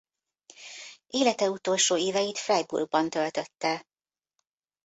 [1.07, 3.87] Élete utolsó éveit Freiburgban töltötte.